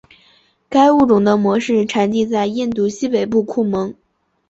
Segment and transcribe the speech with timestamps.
[0.67, 3.93] 该物种的模式产地在印度西北部库蒙。